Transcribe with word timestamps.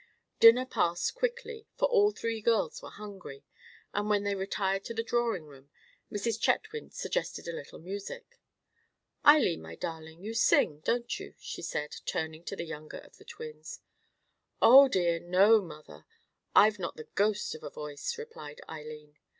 Dinner 0.39 0.65
passed 0.65 1.13
quickly, 1.13 1.67
for 1.77 1.87
all 1.87 2.09
three 2.11 2.41
girls 2.41 2.81
were 2.81 2.89
hungry; 2.89 3.43
and 3.93 4.09
when 4.09 4.23
they 4.23 4.33
retired 4.33 4.83
to 4.85 4.95
the 4.95 5.03
drawing 5.03 5.45
room 5.45 5.69
Mrs. 6.11 6.41
Chetwynd 6.41 6.91
suggested 6.91 7.47
a 7.47 7.53
little 7.53 7.77
music. 7.77 8.39
"Eileen, 9.23 9.61
my 9.61 9.75
darling, 9.75 10.23
you 10.23 10.33
sing, 10.33 10.79
don't 10.79 11.19
you?" 11.19 11.35
she 11.37 11.61
said, 11.61 11.97
turning 12.07 12.43
to 12.45 12.55
the 12.55 12.65
younger 12.65 12.97
of 12.97 13.17
the 13.17 13.25
twins. 13.25 13.79
"Oh, 14.59 14.87
dear 14.87 15.19
me, 15.19 15.27
no, 15.27 15.61
mother; 15.61 16.07
I 16.55 16.65
have 16.65 16.79
not 16.79 16.95
the 16.95 17.07
ghost 17.13 17.53
of 17.53 17.61
a 17.61 17.69
voice," 17.69 18.17
replied 18.17 18.59
Eileen. 18.67 19.19